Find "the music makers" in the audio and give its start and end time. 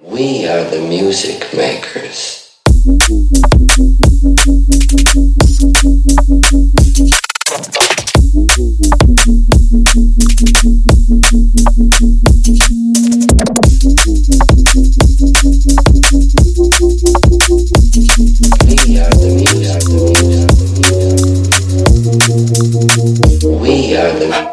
0.64-2.48